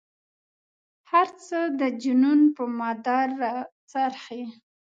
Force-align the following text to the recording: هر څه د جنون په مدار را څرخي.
هر 1.11 1.27
څه 1.45 1.59
د 1.79 1.81
جنون 2.01 2.41
په 2.55 2.63
مدار 2.79 3.27
را 3.41 3.55
څرخي. 3.91 4.43